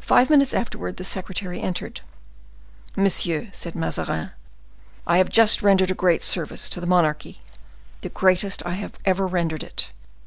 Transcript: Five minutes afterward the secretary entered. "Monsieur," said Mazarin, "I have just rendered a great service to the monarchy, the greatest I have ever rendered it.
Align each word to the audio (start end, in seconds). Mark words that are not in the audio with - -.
Five 0.00 0.28
minutes 0.28 0.52
afterward 0.52 0.98
the 0.98 1.02
secretary 1.02 1.62
entered. 1.62 2.02
"Monsieur," 2.94 3.48
said 3.52 3.74
Mazarin, 3.74 4.32
"I 5.06 5.16
have 5.16 5.30
just 5.30 5.62
rendered 5.62 5.90
a 5.90 5.94
great 5.94 6.22
service 6.22 6.68
to 6.68 6.78
the 6.78 6.86
monarchy, 6.86 7.40
the 8.02 8.10
greatest 8.10 8.66
I 8.66 8.74
have 8.74 8.98
ever 9.06 9.26
rendered 9.26 9.62
it. 9.62 9.92